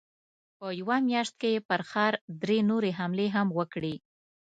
[0.57, 3.95] په يوه مياشت کې يې پر ښار درې نورې حملې هم وکړې.